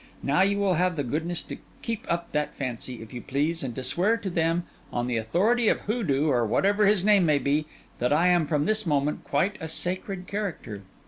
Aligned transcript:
Now, 0.23 0.41
you 0.41 0.57
will 0.57 0.73
have 0.73 0.95
the 0.95 1.03
goodness 1.03 1.43
to 1.43 1.57
keep 1.83 2.11
up 2.11 2.31
that 2.31 2.55
fancy, 2.55 3.03
if 3.03 3.13
you 3.13 3.21
please; 3.21 3.61
and 3.61 3.75
to 3.75 3.83
swear 3.83 4.17
to 4.17 4.31
them, 4.31 4.63
on 4.91 5.05
the 5.05 5.15
authority 5.17 5.67
of 5.69 5.81
Hoodoo 5.81 6.27
or 6.27 6.43
whatever 6.43 6.87
his 6.87 7.05
name 7.05 7.23
may 7.23 7.37
be, 7.37 7.67
that 7.99 8.11
I 8.11 8.29
am 8.29 8.47
from 8.47 8.65
this 8.65 8.87
moment 8.87 9.23
quite 9.23 9.57
a 9.61 9.69
sacred 9.69 10.25
character. 10.25 10.81